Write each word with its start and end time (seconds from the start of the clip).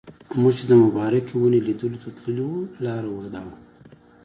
موږ 0.39 0.53
چې 0.57 0.63
د 0.69 0.73
مبارکې 0.83 1.33
ونې 1.37 1.59
لیدلو 1.67 1.97
ته 2.03 2.09
تللي 2.17 2.43
وو 2.47 2.59
لاره 2.85 3.07
اوږده 3.11 3.41
وه. 3.47 3.55